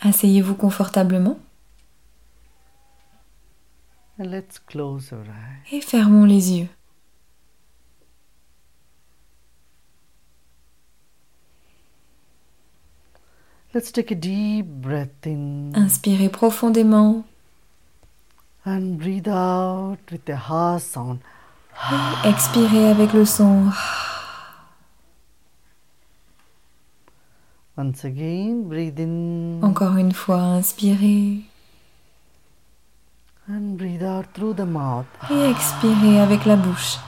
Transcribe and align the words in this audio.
Asseyez-vous 0.00 0.54
confortablement 0.54 1.38
And 4.18 4.26
let's 4.30 4.58
close 4.60 5.12
our 5.12 5.20
eyes. 5.28 5.72
et 5.72 5.80
fermons 5.80 6.24
les 6.24 6.52
yeux. 6.52 6.68
Let's 13.74 13.90
take 13.90 14.12
a 14.12 14.14
deep 14.14 14.66
breath 14.66 15.26
in 15.26 15.72
Inspirez 15.74 16.28
profondément 16.28 17.24
and 18.64 18.96
breathe 18.98 19.28
out 19.28 19.98
with 20.12 20.28
a 20.28 20.36
harsh 20.36 20.82
sound. 20.84 21.18
Expirez 22.24 22.90
avec 22.90 23.12
le 23.12 23.24
son. 23.24 23.70
Once 27.76 28.04
again, 28.04 28.68
breathe 28.68 29.00
in 29.00 29.60
Encore 29.62 29.96
une 29.96 30.12
fois, 30.12 30.40
inspirez 30.40 31.44
and 33.48 33.76
breathe 33.76 34.02
out 34.02 34.26
through 34.32 34.54
the 34.54 34.64
mouth. 34.64 35.06
et 35.30 35.50
expirez 35.50 36.20
avec 36.20 36.44
la 36.46 36.56
bouche. 36.56 36.98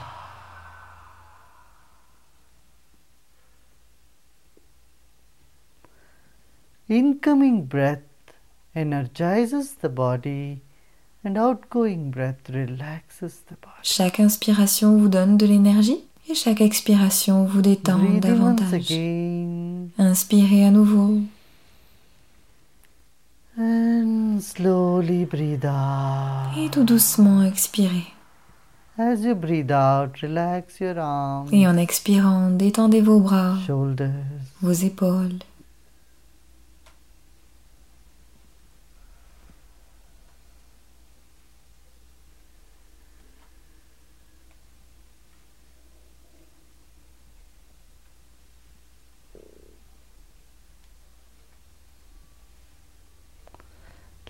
Incoming 6.89 7.65
breath 7.65 8.01
energizes 8.75 9.75
the 9.81 9.89
body, 9.89 10.61
and 11.23 11.37
outgoing 11.37 12.11
breath 12.11 12.49
relaxes 12.49 13.41
the 13.47 13.55
body. 13.61 13.83
Chaque 13.83 14.19
inspiration 14.19 14.97
vous 14.97 15.09
donne 15.09 15.37
de 15.37 15.45
l'énergie 15.45 16.03
et 16.29 16.33
chaque 16.35 16.61
expiration 16.61 17.45
vous 17.45 17.61
détend 17.61 17.99
davantage. 18.21 18.91
Inspirez 19.97 20.65
à 20.65 20.71
nouveau 20.71 21.19
and 23.59 24.39
slowly 24.41 25.25
breathe 25.25 25.65
out. 25.65 26.55
et 26.57 26.69
tout 26.69 26.83
doucement 26.83 27.43
expirez. 27.43 28.05
As 28.99 29.21
you 29.21 29.35
breathe 29.35 29.71
out, 29.71 30.17
relax 30.21 30.79
your 30.79 30.97
arms, 30.97 31.49
Et 31.51 31.67
en 31.67 31.77
expirant, 31.77 32.49
détendez 32.49 33.01
vos 33.01 33.19
bras, 33.19 33.55
shoulders, 33.65 34.09
vos 34.61 34.71
épaules. 34.71 35.39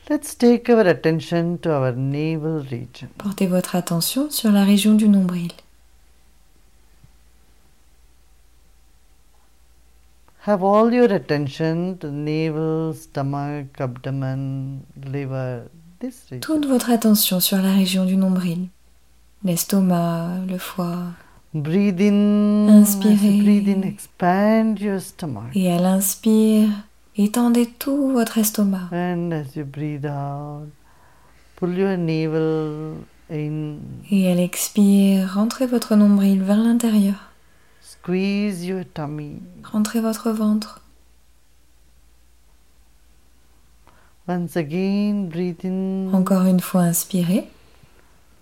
Let's 0.09 0.36
take 0.36 0.69
our 0.69 0.88
attention 0.88 1.58
to 1.59 1.72
our 1.72 1.91
navel 1.91 2.63
region. 2.72 3.09
Portez 3.17 3.45
votre 3.45 3.75
attention 3.75 4.30
sur 4.30 4.52
la 4.53 4.63
région 4.63 4.94
du 4.94 5.09
nombril. 5.09 5.52
Have 10.45 10.63
all 10.63 10.94
your 10.94 11.12
attention 11.12 11.97
to 11.97 12.09
navel, 12.09 12.94
stomach, 12.95 13.81
abdomen, 13.81 14.79
liver, 15.12 15.63
this 16.00 16.24
region. 16.31 16.39
Toute 16.39 16.66
votre 16.68 16.89
attention 16.89 17.41
sur 17.41 17.57
la 17.57 17.74
région 17.74 18.06
du 18.06 18.16
nombril. 18.16 18.69
L'estomac, 19.44 20.39
le 20.47 20.57
foie. 20.57 21.03
Breathe 21.53 22.00
in. 22.00 22.69
Inspirez. 22.69 23.41
breathe 23.41 23.68
in, 23.68 23.81
expand 23.81 24.79
your 24.79 25.01
stomach. 25.01 25.51
Et 25.53 25.69
à 25.69 25.79
l'inspire, 25.79 26.69
étendez 27.17 27.67
tout 27.67 28.11
votre 28.11 28.38
estomac. 28.38 28.89
And 28.91 29.31
as 29.31 29.55
you 29.55 29.66
breathe 29.66 30.05
out, 30.05 30.69
pull 31.55 31.78
your 31.78 31.97
navel 31.97 32.95
in, 33.31 33.78
Et 34.11 34.31
à 34.31 34.35
l'expire, 34.35 35.33
rentrez 35.33 35.66
votre 35.67 35.95
nombril 35.95 36.41
vers 36.44 36.57
l'intérieur. 36.57 37.16
squeeze 37.81 38.66
your 38.66 38.83
tummy. 38.94 39.41
Rentrez 39.63 40.00
votre 40.01 40.31
ventre. 40.31 40.81
Once 44.27 44.57
again, 44.57 45.29
breathe 45.29 45.63
in 45.66 46.13
Encore 46.13 46.45
une 46.45 46.59
fois, 46.59 46.81
inspirez 46.81 47.47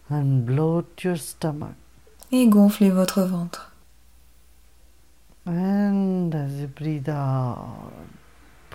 and 0.10 0.44
bloat 0.46 0.86
your 1.04 1.18
stomach. 1.18 1.74
et 2.32 2.48
gonflez 2.48 2.90
votre 2.90 3.22
ventre. 3.24 3.72
And 5.48 6.34
as 6.34 6.60
you 6.60 6.68
breathe 6.68 7.08
out, 7.08 7.92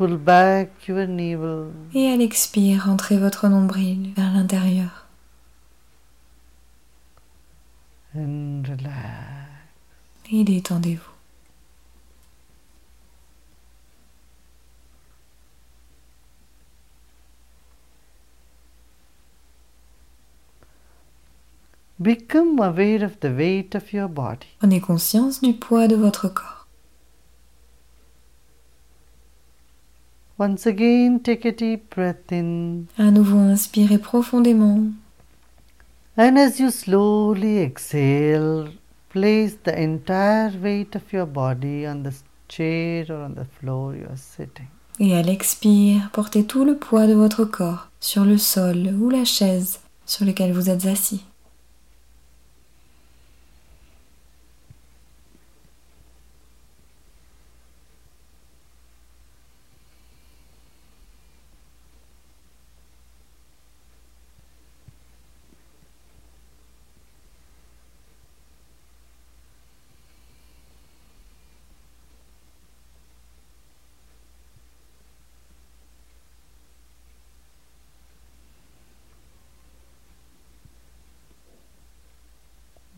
pull 0.01 0.17
back 0.17 0.89
your 0.89 1.07
navel 1.07 1.73
Et 1.93 2.11
à 2.11 2.17
l'expire, 2.17 2.85
rentrez 2.87 3.19
votre 3.19 3.49
nombril 3.49 4.15
vers 4.17 4.33
l'intérieur. 4.33 5.05
and 8.17 8.63
relax. 8.67 9.51
Et 10.33 10.43
détendez-vous. 10.43 11.11
Become 21.99 22.59
aware 22.61 23.05
of 23.05 23.21
the 23.21 23.31
weight 23.31 23.75
of 23.75 23.93
your 23.93 24.09
body. 24.09 24.47
Prenez 24.61 24.81
conscience 24.81 25.43
du 25.43 25.53
poids 25.53 25.87
de 25.87 25.97
votre 25.97 26.29
corps. 26.29 26.60
Once 30.41 30.67
again, 30.67 31.21
take 31.21 31.45
a 31.45 31.53
deep 31.53 31.95
breath 31.95 32.33
in, 32.33 32.87
À 32.99 33.11
nouveau, 33.11 33.37
inspirez 33.39 33.99
profondément. 33.99 34.91
and 36.17 36.39
as 36.39 36.59
you 36.59 36.71
slowly 36.71 37.59
exhale, 37.63 38.69
place 39.11 39.57
the 39.65 39.79
entire 39.79 40.51
weight 40.63 40.97
of 40.97 41.03
your 41.13 41.27
body 41.27 41.87
on 41.87 42.03
the 42.05 42.13
chair 42.49 43.05
or 43.11 43.23
on 43.27 43.35
the 43.35 43.45
floor 43.59 43.95
you 43.95 44.07
are 44.09 44.17
sitting. 44.17 44.67
Et 44.99 45.15
à 45.15 45.21
l'expire, 45.23 46.09
portez 46.13 46.45
tout 46.45 46.65
le 46.65 46.77
poids 46.77 47.07
de 47.07 47.13
votre 47.15 47.45
corps 47.45 47.91
sur 48.01 48.25
le 48.25 48.39
sol 48.39 48.89
ou 48.99 49.11
la 49.11 49.25
chaise 49.27 49.81
sur 50.07 50.25
laquelle 50.25 50.53
vous 50.55 50.71
êtes 50.71 50.87
assis. 50.87 51.23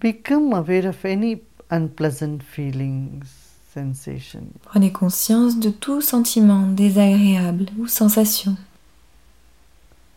Become 0.03 0.53
aware 0.53 0.89
of 0.89 1.05
any 1.05 1.43
unpleasant 1.71 2.43
feelings, 2.43 3.23
sensation. 3.73 4.49
Prenez 4.65 4.91
conscience 4.91 5.61
de 5.61 5.71
tout 5.71 6.01
sentiment 6.01 6.67
désagréable 6.67 7.67
ou 7.79 7.87
sensation. 7.87 8.57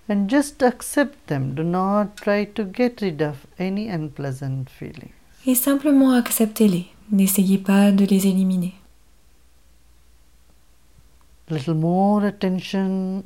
And 0.09 0.27
just 0.27 0.63
accept 0.63 1.27
them. 1.27 1.53
Do 1.53 1.63
not 1.63 2.15
try 2.15 2.45
to 2.55 2.63
get 2.63 2.99
rid 3.01 3.21
of 3.21 3.45
any 3.59 3.87
unpleasant 3.87 4.71
feeling. 4.71 5.11
Et 5.45 5.53
simplement 5.53 6.13
acceptez-les. 6.13 6.87
N'essayez 7.11 7.59
pas 7.59 7.91
de 7.91 8.05
les 8.05 8.25
éliminer. 8.25 8.73
Little 11.51 11.75
more 11.75 12.25
attention 12.25 13.23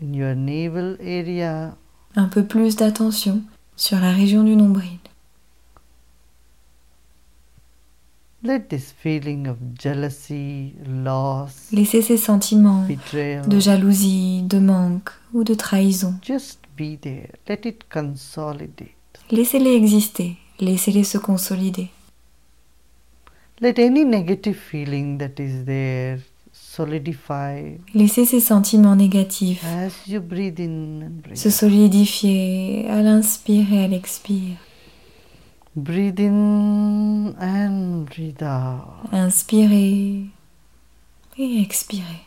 in 0.00 0.14
your 0.14 0.36
navel 0.36 0.96
area. 1.00 1.76
Un 2.14 2.28
peu 2.28 2.44
plus 2.44 2.76
d'attention 2.76 3.42
sur 3.74 3.98
la 3.98 4.12
région 4.12 4.44
du 4.44 4.54
nombril. 4.54 5.00
Let 5.00 5.00
this 5.00 5.00
feeling 5.00 5.00
of 5.00 5.10
jealousy, 7.60 8.12
loss, 8.14 8.31
Laissez 11.72 12.02
ces 12.02 12.16
sentiments 12.16 12.84
betrayal 12.86 13.48
de 13.48 13.60
jalousie, 13.60 14.42
de 14.42 14.58
manque 14.58 15.10
ou 15.32 15.44
de 15.44 15.54
trahison. 15.54 16.14
just 16.26 16.58
be 16.76 16.98
there. 17.00 17.28
Let 17.48 17.68
it 17.68 17.84
consolidate. 17.88 18.96
Laissez-les 19.30 19.74
exister. 19.74 20.36
Laissez-les 20.58 21.04
se 21.04 21.18
consolider. 21.18 21.90
Let 23.60 23.78
any 23.78 24.04
negative 24.04 24.56
feeling 24.56 25.18
that 25.18 25.40
is 25.40 25.64
there 25.64 26.18
solidify 26.52 27.76
Laissez 27.94 28.24
ces 28.24 28.40
sentiments 28.40 28.96
négatifs 28.96 29.64
se 31.34 31.50
solidifier 31.50 32.88
à 32.90 33.02
l'inspire 33.02 33.72
et 33.72 33.84
à 33.84 33.88
l'expire. 33.88 34.56
Breathe 35.74 36.20
in 36.20 37.34
and 37.40 38.04
breathe 38.04 38.42
out. 38.42 39.08
Inspirez 39.10 40.26
et 41.38 41.62
expirez. 41.62 42.26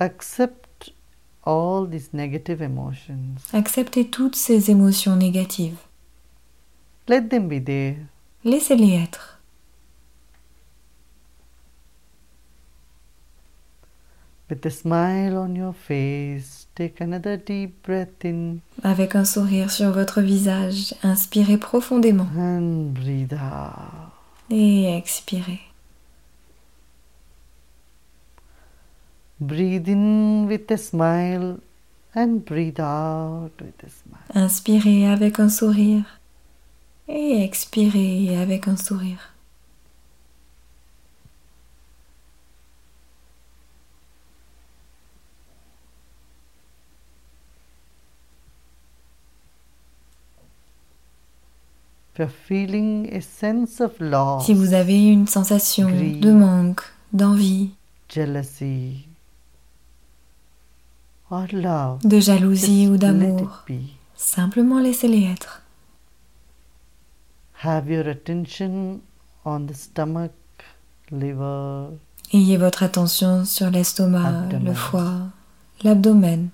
Accept 0.00 0.90
all 1.44 1.86
these 1.86 2.12
negative 2.12 2.60
emotions. 2.60 3.38
Acceptez 3.52 4.10
toutes 4.10 4.34
ces 4.34 4.70
émotions 4.70 5.14
négatives. 5.14 5.78
Let 7.06 7.28
them 7.28 7.46
be 7.46 7.60
there. 7.64 7.96
Laissez-les 8.42 8.94
être. 8.94 9.33
With 14.50 14.66
a 14.66 14.70
smile 14.70 15.38
on 15.38 15.56
your 15.56 15.72
face, 15.72 16.66
take 16.74 17.00
another 17.00 17.36
deep 17.38 17.82
breath 17.82 18.24
in 18.24 18.58
Avec 18.82 19.14
un 19.14 19.24
sourire 19.24 19.70
sur 19.70 19.90
votre 19.90 20.20
visage, 20.20 20.94
inspirez 21.02 21.56
profondément 21.56 22.28
and 22.36 22.92
breathe 22.92 23.32
out. 23.32 24.12
et 24.50 24.94
expirez. 24.96 25.60
Breathe 29.40 29.88
in 29.88 30.46
with 30.46 30.70
a 30.70 30.76
smile 30.76 31.58
and 32.14 32.44
breathe 32.44 32.78
out 32.80 33.50
with 33.60 33.82
a 33.82 33.88
smile. 33.88 34.44
Inspirez 34.44 35.06
avec 35.06 35.40
un 35.40 35.48
sourire 35.48 36.20
et 37.08 37.42
expirez 37.42 38.36
avec 38.36 38.68
un 38.68 38.76
sourire. 38.76 39.33
Si 52.16 52.22
vous 54.54 54.72
avez 54.72 55.06
une 55.06 55.26
sensation 55.26 55.88
de 55.88 56.30
manque, 56.30 56.82
d'envie, 57.12 57.70
jealousy, 58.08 59.08
or 61.30 61.46
love, 61.52 61.98
de 62.04 62.20
jalousie 62.20 62.86
ou 62.86 62.96
d'amour, 62.96 63.64
simplement 64.14 64.80
laissez-les 64.80 65.24
être. 65.24 65.62
Have 67.64 67.90
your 67.90 68.06
attention 68.06 69.00
on 69.44 69.66
the 69.66 69.74
stomach, 69.74 70.30
liver, 71.10 71.88
Ayez 72.32 72.56
votre 72.56 72.82
attention 72.82 73.44
sur 73.44 73.70
l'estomac, 73.70 74.48
le 74.64 74.72
foie, 74.72 75.28
l'abdomen, 75.82 76.48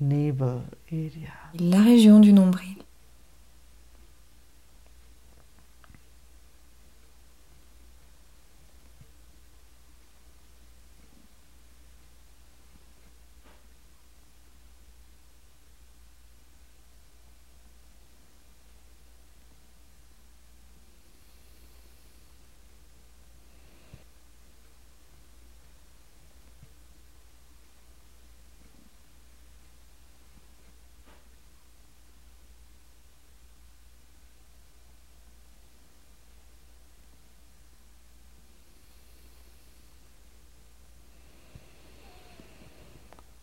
la 0.00 1.82
région 1.82 2.20
du 2.20 2.32
nombril. 2.32 2.76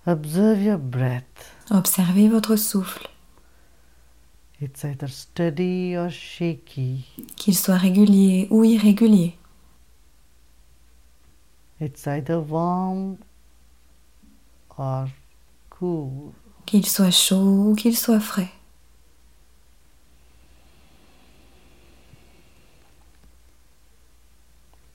Observe 0.07 0.61
your 0.63 0.77
breath. 0.77 1.53
Observez 1.69 2.29
votre 2.29 2.55
souffle, 2.55 3.07
It's 4.61 4.85
either 4.85 5.09
steady 5.09 5.95
or 5.97 6.09
shaky. 6.09 7.05
qu'il 7.35 7.55
soit 7.55 7.75
régulier 7.75 8.47
ou 8.49 8.63
irrégulier. 8.63 9.37
It's 11.81 12.07
either 12.07 12.39
warm 12.39 13.17
or 14.77 15.07
cool. 15.69 16.31
Qu'il 16.65 16.85
soit 16.85 17.11
chaud 17.11 17.71
ou 17.71 17.75
qu'il 17.75 17.95
soit 17.97 18.21
frais. 18.21 18.49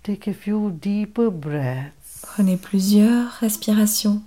Take 0.03 0.27
a 0.29 0.35
few 0.35 0.71
deeper 0.71 1.31
breaths. 1.31 2.23
Prenez 2.23 2.57
plusieurs 2.57 3.31
respirations 3.41 4.23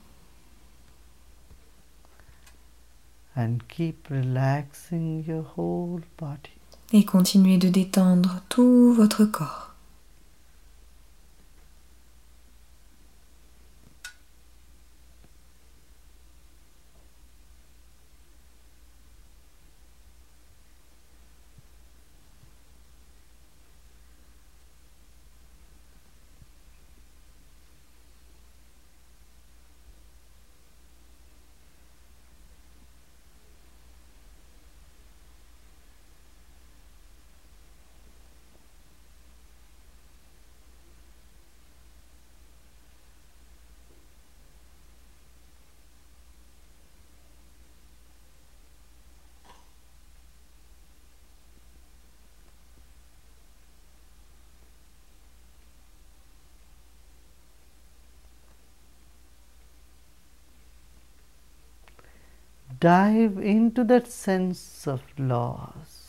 and 3.36 3.60
keep 3.68 4.08
relaxing 4.10 5.24
your 5.28 5.46
whole 5.58 6.02
body. 6.18 6.52
et 6.94 7.04
continuez 7.04 7.58
de 7.58 7.70
détendre 7.70 8.42
tout 8.50 8.94
votre 8.94 9.26
corps. 9.26 9.75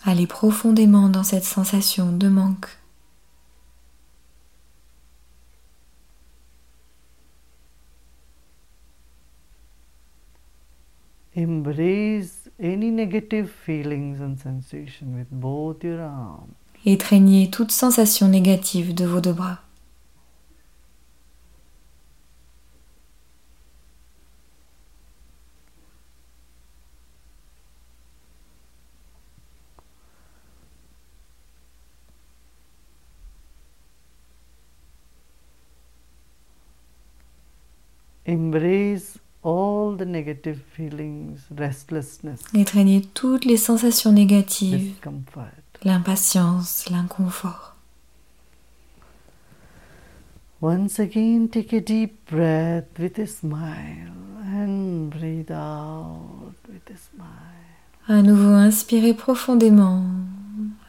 Allez 0.04 0.26
profondément 0.26 1.08
dans 1.08 1.22
cette 1.22 1.44
sensation 1.44 2.12
de 2.12 2.28
manque. 2.28 2.68
Embrace 11.36 12.48
any 12.58 12.90
negative 12.90 13.48
feelings 13.48 14.22
and 14.22 14.36
sensation 14.38 15.14
with 15.14 15.28
both 15.30 15.84
your 15.84 16.00
arms. 16.00 16.54
Étreignez 16.86 17.50
toute 17.50 17.72
sensation 17.72 18.28
négative 18.28 18.94
de 18.94 19.04
vos 19.04 19.20
deux 19.20 19.34
bras. 19.34 19.65
Embrace 38.26 39.18
all 39.44 39.96
the 39.96 40.04
negative 40.04 40.60
feelings, 40.72 41.38
restlessness, 41.56 42.40
Étreignez 42.54 43.02
toutes 43.14 43.44
les 43.44 43.56
sensations 43.56 44.10
négatives, 44.10 44.94
l'impatience, 45.84 46.90
l'inconfort. 46.90 47.76
Once 50.60 50.98
again, 50.98 51.48
take 51.48 51.72
a 51.72 51.80
deep 51.80 52.28
breath 52.28 52.98
with 52.98 53.16
a 53.20 53.26
smile 53.26 54.12
and 54.42 55.10
breathe 55.10 55.52
out 55.52 56.54
with 56.68 56.82
a 56.90 56.96
smile. 56.96 57.28
À 58.08 58.22
nouveau, 58.22 58.54
inspirez 58.54 59.14
profondément 59.14 60.02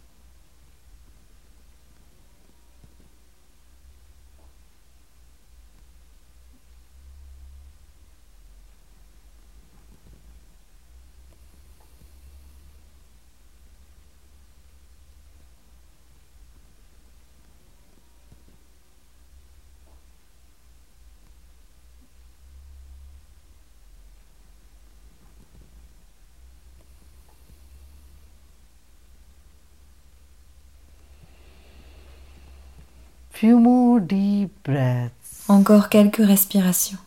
Few 33.40 33.58
more 33.58 34.00
deep 34.00 34.50
breaths. 34.64 35.48
Encore 35.48 35.88
quelques 35.88 36.18
respirations. 36.18 36.98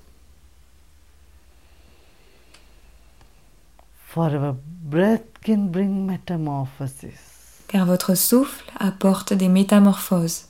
For 4.07 4.33
our 4.35 4.55
breath 4.83 5.21
can 5.43 5.67
bring 5.67 6.07
metamorphosis. 6.07 7.65
car 7.67 7.85
votre 7.85 8.15
souffle 8.15 8.65
apporte 8.79 9.33
des 9.33 9.47
métamorphoses. 9.47 10.47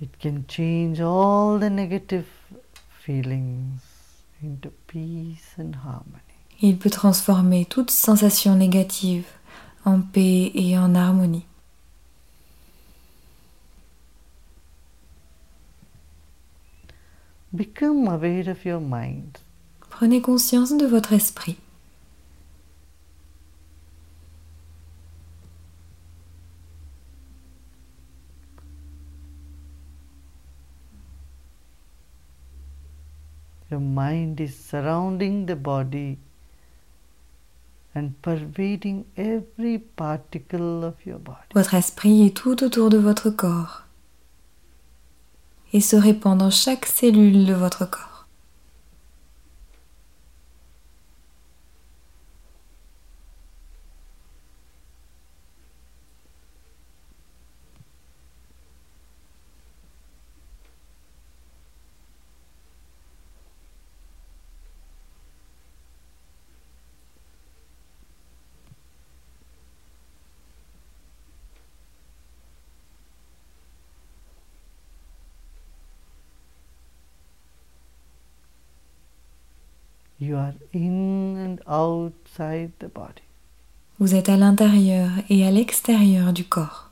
It 0.00 0.10
can 0.20 0.42
change 0.48 1.00
all 1.00 1.60
the 1.60 1.70
negative 1.70 2.26
feelings 3.04 3.80
into 4.42 4.70
peace 4.88 5.54
and 5.56 5.72
harmony. 5.84 6.22
Il 6.62 6.78
peut 6.78 6.90
transformer 6.90 7.64
toute 7.64 7.92
sensation 7.92 8.56
négative 8.56 9.26
en 9.84 10.00
paix 10.00 10.50
et 10.54 10.76
en 10.76 10.96
harmonie. 10.96 11.47
Become 17.54 18.08
aware 18.08 18.50
of 18.50 18.64
your 18.66 18.80
mind. 18.80 19.38
Prenez 19.88 20.20
conscience 20.20 20.76
de 20.76 20.86
votre 20.86 21.14
esprit. 21.14 21.56
Your 33.70 33.80
mind 33.80 34.40
is 34.40 34.54
surrounding 34.54 35.46
the 35.46 35.56
body 35.56 36.18
and 37.94 38.12
pervading 38.22 39.04
every 39.16 39.78
particle 39.78 40.84
of 40.84 40.94
your 41.04 41.18
body. 41.18 41.48
Votre 41.54 41.74
esprit 41.74 42.26
est 42.26 42.36
tout 42.36 42.62
autour 42.62 42.90
de 42.90 42.98
votre 42.98 43.30
corps 43.30 43.87
et 45.72 45.80
se 45.80 45.96
répand 45.96 46.38
dans 46.38 46.50
chaque 46.50 46.86
cellule 46.86 47.46
de 47.46 47.54
votre 47.54 47.88
corps. 47.88 48.17
You 80.20 80.36
are 80.36 80.54
in 80.74 81.36
and 81.36 81.56
outside 81.68 82.70
the 82.80 82.88
body. 82.92 83.22
Vous 84.00 84.14
êtes 84.14 84.28
à 84.28 84.36
l'intérieur 84.36 85.10
et 85.28 85.46
à 85.46 85.50
l'extérieur 85.50 86.32
du 86.32 86.44
corps. 86.44 86.87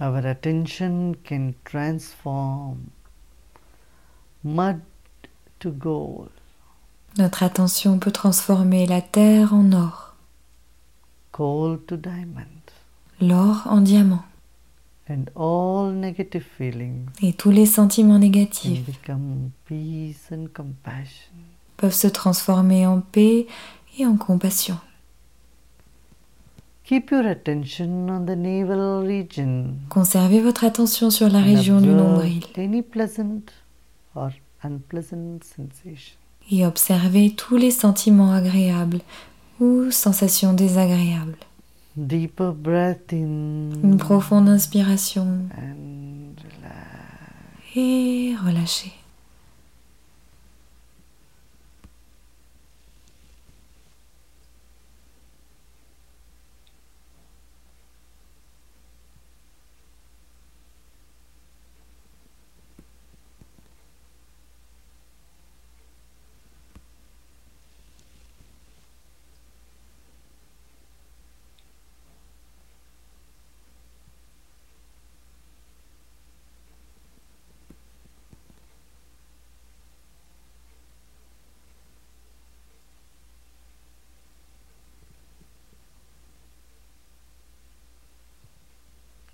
Our 0.00 0.24
attention 0.24 1.14
can 1.24 1.52
transform 1.64 2.90
mud 4.42 4.80
to 5.58 5.70
gold, 5.70 6.30
Notre 7.18 7.42
attention 7.42 7.98
peut 7.98 8.12
transformer 8.12 8.86
la 8.86 9.02
terre 9.02 9.52
en 9.52 9.72
or, 9.72 10.14
gold 11.34 11.84
to 11.86 11.96
diamond, 11.96 12.46
l'or 13.20 13.66
en 13.66 13.82
diamant, 13.82 14.24
and 15.10 15.24
all 15.34 15.92
negative 15.92 16.44
feelings 16.56 17.04
et 17.20 17.34
tous 17.34 17.50
les 17.50 17.66
sentiments 17.66 18.14
can 18.14 18.20
négatifs 18.20 18.86
become 18.86 19.50
peace 19.66 20.32
and 20.32 20.46
compassion. 20.54 21.34
peuvent 21.76 21.92
se 21.92 22.06
transformer 22.06 22.86
en 22.86 23.02
paix 23.02 23.46
et 23.98 24.06
en 24.06 24.16
compassion. 24.16 24.78
Keep 26.90 27.12
your 27.12 27.24
attention 27.28 28.10
on 28.10 28.26
the 28.26 28.34
navel 28.34 29.06
region. 29.06 29.76
Conservez 29.90 30.40
votre 30.40 30.64
attention 30.64 31.10
sur 31.10 31.28
la 31.28 31.38
région 31.40 31.80
du 31.80 31.86
nombril 31.90 32.40
Any 32.58 32.82
pleasant 32.82 33.42
or 34.16 34.30
unpleasant 34.64 35.38
sensation. 35.40 36.16
et 36.50 36.66
observez 36.66 37.30
tous 37.30 37.56
les 37.56 37.70
sentiments 37.70 38.32
agréables 38.32 39.02
ou 39.60 39.92
sensations 39.92 40.52
désagréables. 40.52 41.36
Deeper 41.96 42.52
breath 42.54 43.12
in 43.12 43.70
Une 43.84 43.96
profonde 43.96 44.48
inspiration 44.48 45.22
and 45.56 46.34
relax. 46.42 47.76
et 47.76 48.34
relâchez. 48.44 48.90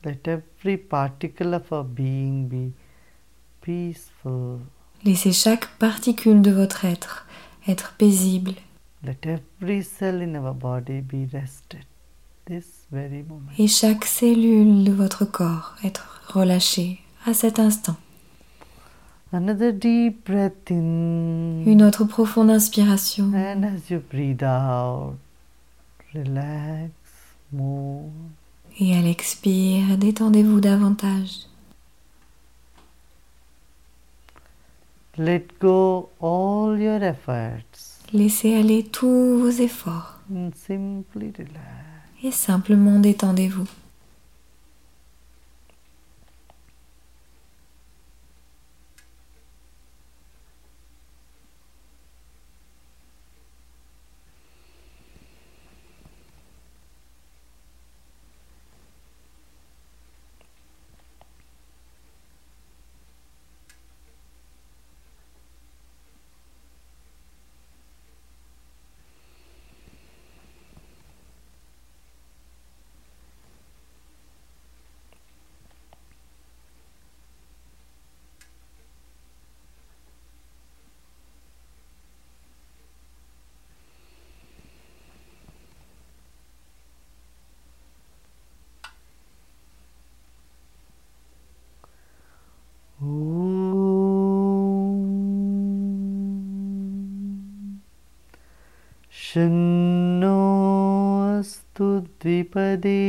Let 0.07 0.29
every 0.29 0.77
particle 0.77 1.53
of 1.53 1.73
our 1.73 1.83
being 1.83 2.47
be 2.47 2.73
peaceful. 3.61 4.61
Laissez 5.03 5.33
chaque 5.33 5.67
particule 5.81 6.43
de 6.43 6.53
votre 6.53 6.85
être 6.85 7.27
être 7.67 7.97
paisible. 7.99 8.55
Let 9.03 9.27
every 9.27 9.83
cell 9.83 10.23
in 10.23 10.37
our 10.37 10.55
body 10.55 11.01
be 11.01 11.27
rested 11.33 11.85
this 12.45 12.87
very 12.93 13.25
moment. 13.25 13.51
Et 13.59 13.67
chaque 13.67 14.05
cellule 14.05 14.85
de 14.85 14.93
votre 14.93 15.25
corps 15.25 15.75
être 15.83 16.23
relâchée 16.29 17.01
à 17.25 17.35
cet 17.35 17.59
instant. 17.59 17.97
Another 19.33 19.73
deep 19.73 20.25
breath 20.25 20.71
in. 20.71 21.65
Une 21.67 21.83
autre 21.83 22.05
profonde 22.05 22.51
inspiration. 22.51 23.33
And 23.35 23.65
as 23.65 23.91
you 23.91 23.99
breathe 23.99 24.45
out, 24.45 25.17
relax 26.15 26.93
more. 27.51 28.09
Et 28.79 28.95
à 28.97 29.01
l'expire, 29.01 29.97
détendez-vous 29.97 30.61
davantage. 30.61 31.47
Let 35.19 35.47
go 35.61 36.11
all 36.21 36.79
your 36.79 37.03
efforts 37.03 37.97
Laissez 38.13 38.55
aller 38.55 38.85
tous 38.85 39.39
vos 39.39 39.51
efforts 39.51 40.21
and 40.31 40.51
simply 40.55 41.33
relax. 41.37 41.65
et 42.23 42.31
simplement 42.31 43.01
détendez-vous. 43.01 43.67
शन्नो 99.37 101.39
अस्तु 101.39 102.01
द्विपदे। 102.01 103.05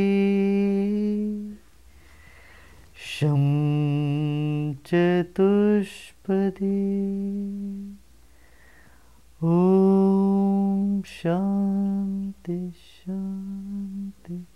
शं 2.96 4.74
चतुष्पदे। 4.74 6.98
ॐ 9.44 11.02
शान्ति 11.02 12.70
शान्ति 12.70 14.46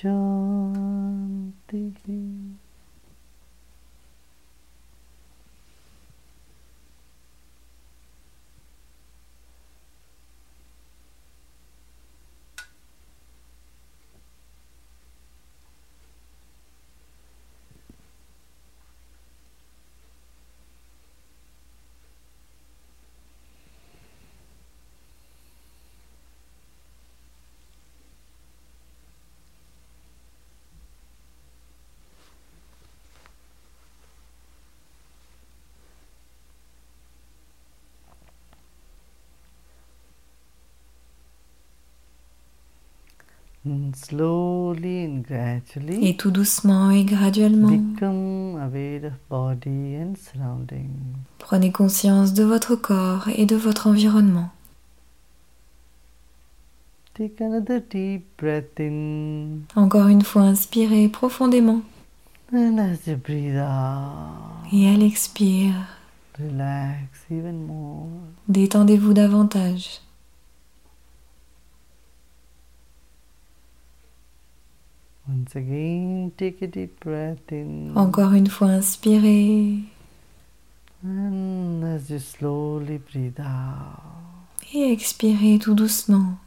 शान्तिः 0.00 2.29
Et 46.02 46.16
tout 46.16 46.30
doucement 46.30 46.90
et 46.90 47.04
graduellement, 47.04 47.68
become 47.68 48.56
aware 48.56 49.04
of 49.04 49.12
body 49.28 49.96
and 49.96 50.14
surrounding. 50.16 50.88
prenez 51.38 51.70
conscience 51.70 52.32
de 52.32 52.42
votre 52.42 52.74
corps 52.74 53.28
et 53.34 53.44
de 53.44 53.56
votre 53.56 53.86
environnement. 53.86 54.50
Take 57.12 57.42
another 57.42 57.80
deep 57.80 58.24
breath 58.38 58.80
in 58.80 59.60
Encore 59.76 60.08
une 60.08 60.22
fois, 60.22 60.42
inspirez 60.42 61.08
profondément 61.08 61.82
and 62.52 62.78
as 62.78 63.06
you 63.06 63.16
breathe 63.16 63.58
out, 63.58 64.72
et 64.72 64.86
even 67.30 67.66
more. 67.66 68.08
détendez-vous 68.48 69.12
davantage. 69.12 70.00
Once 75.19 75.19
again, 75.19 75.19
take 75.19 75.19
a 75.19 75.19
deep 75.19 75.19
breath 75.19 75.19
in 75.19 75.19
Encore 77.96 78.32
une 78.32 78.48
fois, 78.48 78.68
inspirez 78.68 79.80
and 81.02 81.82
as 81.82 82.10
you 82.10 82.18
slowly 82.18 82.98
breathe 82.98 83.40
out, 83.40 84.64
et 84.74 84.92
expirez 84.92 85.58
tout 85.58 85.74
doucement. 85.74 86.38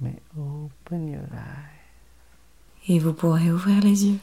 may 0.00 0.18
open 0.36 1.08
your 1.08 1.22
eyes. 1.32 2.88
Et 2.88 2.98
vous 2.98 3.12
pourrez 3.12 3.50
ouvrir 3.50 3.82
les 3.82 4.06
yeux. 4.06 4.18